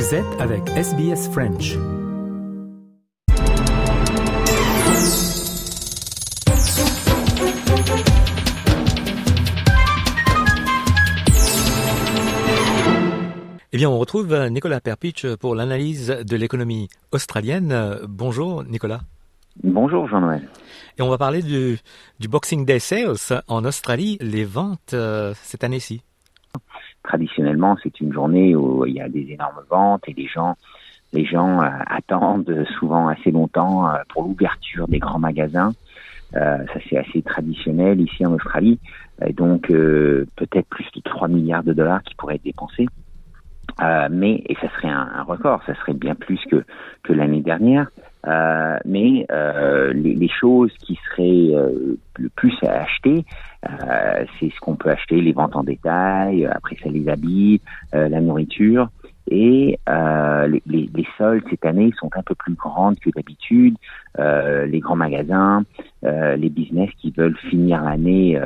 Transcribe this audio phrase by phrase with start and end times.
[0.00, 1.76] Vous êtes avec SBS French.
[13.72, 17.98] Eh bien, on retrouve Nicolas Perpich pour l'analyse de l'économie australienne.
[18.08, 19.02] Bonjour, Nicolas.
[19.62, 20.48] Bonjour, Jean-Noël.
[20.96, 21.78] Et on va parler du,
[22.20, 26.00] du Boxing Day Sales en Australie, les ventes euh, cette année-ci.
[27.02, 30.56] Traditionnellement, c'est une journée où il y a des énormes ventes et les gens,
[31.12, 35.72] les gens euh, attendent souvent assez longtemps euh, pour l'ouverture des grands magasins.
[36.32, 38.78] ça, c'est assez traditionnel ici en Australie.
[39.34, 42.86] Donc, peut-être plus de 3 milliards de dollars qui pourraient être dépensés.
[43.82, 46.64] Euh, mais et ça serait un, un, record, ça serait bien plus que
[47.02, 47.90] que l'année dernière.
[48.26, 53.24] Euh, mais euh, les, les, choses qui seraient euh, le plus à acheter,
[53.66, 57.60] euh, c'est ce qu'on peut acheter, les ventes en détail, après ça les habits,
[57.92, 58.88] la nourriture.
[59.32, 63.76] Et les, les, les, soldes cette année sont un peu plus grandes que d'habitude.
[64.18, 65.62] les grands magasins,
[66.02, 68.40] les business qui veulent finir l'année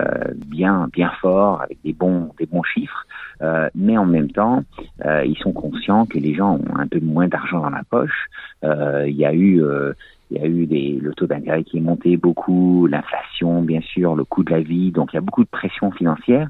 [0.47, 3.07] bien bien fort avec des bons des bons chiffres.
[3.43, 4.63] Euh, mais en même temps,
[5.05, 8.29] euh, ils sont conscients que les gens ont un peu moins d'argent dans la poche.
[8.65, 9.63] Euh, il y a eu
[10.31, 14.17] il y a eu des, le taux d'intérêt qui est monté beaucoup, l'inflation, bien sûr,
[14.17, 14.91] le coût de la vie.
[14.91, 16.49] Donc, il y a beaucoup de pression financière.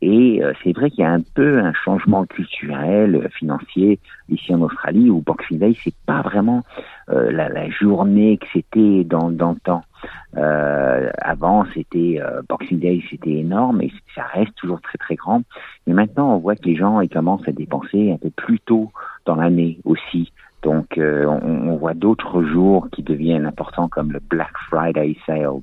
[0.00, 5.10] Et c'est vrai qu'il y a un peu un changement culturel, financier ici en Australie
[5.10, 6.62] où Boxing Day c'est pas vraiment
[7.08, 9.82] la, la, journée que c'était dans, dans le temps.
[10.36, 15.42] Euh, avant, c'était euh, Boxing Day, c'était énorme et ça reste toujours très très grand.
[15.86, 18.92] Mais maintenant, on voit que les gens ils commencent à dépenser un peu plus tôt
[19.24, 20.32] dans l'année aussi.
[20.62, 25.62] Donc, euh, on, on, voit d'autres jours qui deviennent importants comme le Black Friday Sales.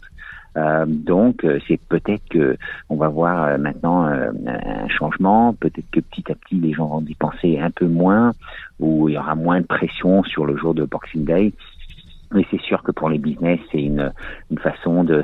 [0.57, 2.57] Euh, donc, c'est peut-être que
[2.89, 5.53] on va voir maintenant un changement.
[5.53, 8.33] Peut-être que petit à petit, les gens vont dépenser un peu moins,
[8.79, 11.53] ou il y aura moins de pression sur le jour de Boxing Day.
[12.33, 14.11] Mais c'est sûr que pour les business, c'est une,
[14.51, 15.23] une façon de,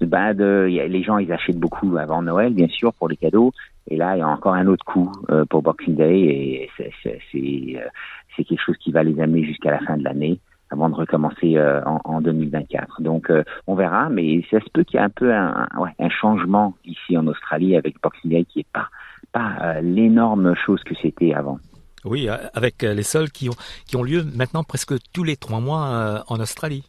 [0.00, 3.52] ben de les gens ils achètent beaucoup avant Noël, bien sûr, pour les cadeaux.
[3.88, 6.92] Et là, il y a encore un autre coup euh, pour Boxing Day, et c'est
[7.36, 7.80] euh,
[8.36, 10.40] c'est quelque chose qui va les amener jusqu'à la fin de l'année
[10.70, 13.02] avant de recommencer euh, en, en, 2024.
[13.02, 13.30] Donc,
[13.66, 16.74] on verra, mais ça se peut qu'il y ait un peu un, ouais, un changement
[16.84, 18.88] ici en Australie avec Boxing qui est pas
[19.32, 21.58] pas l'énorme chose que c'était avant.
[22.04, 23.54] Oui, euh, avec euh, les sols qui ont,
[23.86, 26.84] qui ont lieu maintenant presque tous les trois mois euh, en Australie.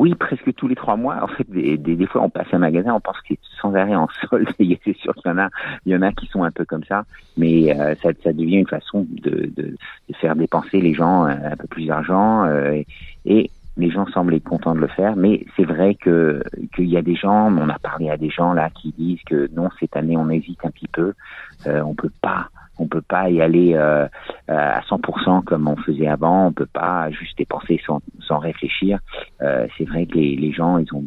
[0.00, 1.22] Oui, presque tous les trois mois.
[1.22, 4.08] En fait, des, fois, on passe un magasin, on pense qu'il est sans arrêt en
[4.30, 4.48] solde.
[4.58, 5.50] c'est sûr qu'il y en a,
[5.84, 7.04] il y en a qui sont un peu comme ça,
[7.36, 9.52] mais ça, ça devient une façon de,
[10.14, 12.46] faire dépenser les gens un peu plus d'argent
[13.26, 15.16] et, les gens semblent être contents de le faire.
[15.16, 16.42] Mais c'est vrai que
[16.74, 19.48] qu'il y a des gens, on a parlé à des gens là qui disent que
[19.54, 21.12] non, cette année, on hésite un petit peu,
[21.66, 22.48] euh, on peut pas
[22.80, 24.08] on peut pas y aller euh,
[24.48, 26.46] à 100% comme on faisait avant.
[26.46, 28.98] On peut pas juste dépenser sans, sans réfléchir.
[29.42, 31.04] Euh, c'est vrai que les, les, gens, ils ont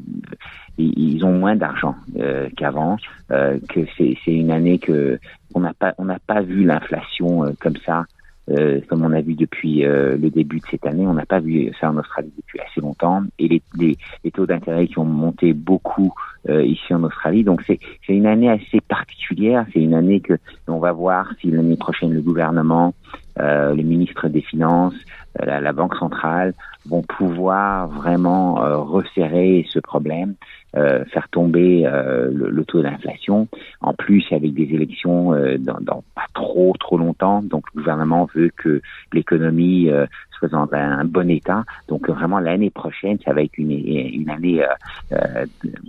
[0.78, 2.98] ils, ont moins d'argent euh, qu'avant.
[3.32, 5.20] Euh, que c'est une année que
[5.56, 8.06] on n'a pas on n'a pas vu l'inflation euh, comme ça.
[8.50, 11.72] Euh, comme on a vu depuis le début de cette année, on n'a pas vu
[11.80, 13.24] ça en Australie depuis assez longtemps.
[13.40, 16.14] Et les, les, les taux d'intérêt qui ont monté beaucoup
[16.50, 17.46] euh, ici en Australie.
[17.46, 19.66] Donc c'est une année assez particulière.
[19.74, 20.34] C'est une année que
[20.68, 22.94] on va voir si l'année prochaine le gouvernement,
[23.40, 24.94] euh, les ministres des Finances,
[25.42, 26.54] euh, la, la, Banque centrale
[26.86, 30.36] vont pouvoir vraiment euh, resserrer ce problème,
[30.76, 33.48] euh, faire tomber le, le, taux d'inflation.
[33.82, 38.52] En plus, avec des élections dans, dans, pas trop trop longtemps, donc le gouvernement veut
[38.56, 39.90] que l'économie
[40.48, 41.64] dans un, bon état.
[41.88, 44.66] Donc vraiment l'année prochaine, ça va être une, année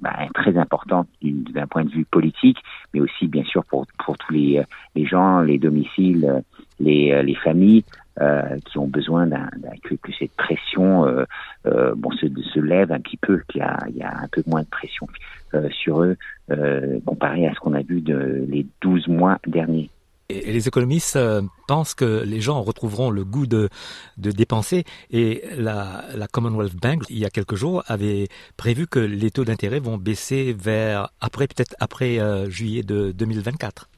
[0.01, 2.59] bah, très importante d'un point de vue politique,
[2.93, 4.63] mais aussi bien sûr pour, pour tous les,
[4.95, 6.43] les gens, les domiciles,
[6.81, 7.85] les, les familles.
[8.21, 9.49] Euh, qui ont besoin d'un,
[9.83, 11.25] que, cette pression euh,
[11.67, 14.63] euh, bon se, lève un petit peu, qu'il y a, y a un peu moins
[14.63, 15.09] de pression
[15.55, 16.17] euh, sur eux
[16.53, 19.91] euh, comparé à ce qu'on a vu de les 12 mois derniers.
[20.31, 23.69] Les économistes euh, pensent que les gens retrouveront le goût de,
[24.17, 24.85] de dépenser.
[25.11, 29.81] Et la, Commonwealth Bank, il y a quelques jours, avait prévu que les taux d'intérêt
[29.81, 33.89] vont baisser vers après, peut-être après euh, juillet de 2024.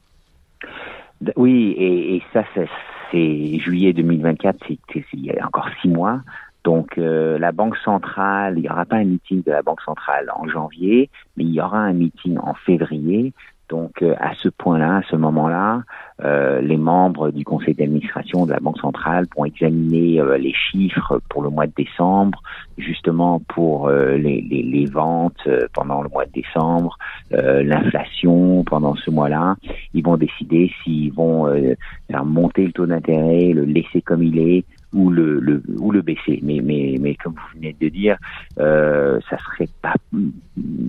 [1.37, 2.43] Oui, et, et ça,
[3.11, 6.21] c'est juillet 2024, c'est il y a encore six mois.
[6.67, 10.29] Donc euh, la Banque centrale, il n'y aura pas un meeting de la Banque centrale
[10.35, 13.31] en janvier, mais il y aura un meeting en février
[13.69, 15.83] Donc euh, à ce point-là, à ce moment-là,
[16.23, 21.19] euh, les membres du conseil d'administration de la Banque centrale vont examiner euh, les chiffres
[21.29, 22.41] pour le mois de décembre,
[22.77, 26.97] justement pour les, les, les, ventes pendant le mois de décembre,
[27.31, 29.55] l'inflation pendant ce mois-là.
[29.93, 31.51] Ils vont décider s'ils vont
[32.09, 36.01] faire monter le taux d'intérêt, le laisser comme il est, ou le, le ou le
[36.01, 36.39] baisser.
[36.43, 38.17] Mais mais mais comme vous venez de dire,
[38.59, 39.95] euh, ça serait pas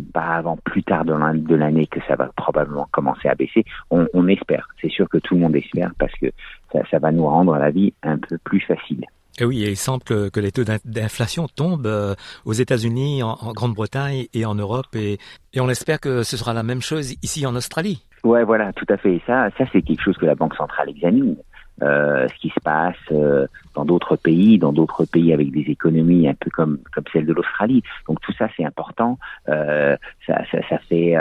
[0.08, 3.64] pas avant plus tard de l'année que ça va probablement commencer à baisser.
[3.90, 4.69] On, on espère.
[4.81, 6.26] C'est sûr que tout le monde espère parce que
[6.72, 9.05] ça, ça va nous rendre la vie un peu plus facile.
[9.40, 12.14] Et oui, il semble que, que les taux d'inflation tombent euh,
[12.44, 15.19] aux États-Unis, en, en Grande-Bretagne et en Europe, et,
[15.55, 18.02] et on espère que ce sera la même chose ici en Australie.
[18.25, 19.14] Ouais, voilà, tout à fait.
[19.14, 21.37] Et ça, ça c'est quelque chose que la Banque centrale examine.
[21.82, 26.28] Euh, ce qui se passe euh, dans d'autres pays, dans d'autres pays avec des économies
[26.28, 27.82] un peu comme comme celle de l'Australie.
[28.08, 29.19] Donc tout ça c'est important.
[29.48, 29.96] Euh,
[30.26, 31.14] ça, ça, ça, fait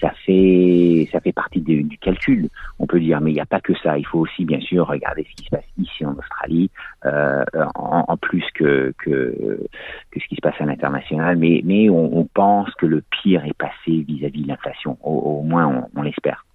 [0.00, 3.60] ça fait ça fait partie du, calcul, on peut dire, mais il n'y a pas
[3.60, 3.98] que ça.
[3.98, 6.70] Il faut aussi bien sûr regarder ce qui se passe ici en Australie,
[7.04, 7.44] euh,
[7.74, 9.68] en, plus que, que
[10.10, 11.36] que ce qui se passe à l'international.
[11.36, 14.96] Mais mais on, pense que le pire est passé vis-à-vis de l'inflation.
[15.02, 16.46] Au, moins on l'espère.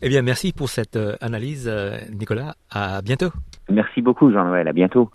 [0.00, 2.54] Eh bien, merci pour cette euh, analyse, euh, Nicolas.
[2.70, 3.30] À bientôt.
[3.68, 4.68] Merci beaucoup, Jean-Noël.
[4.68, 5.10] À bientôt.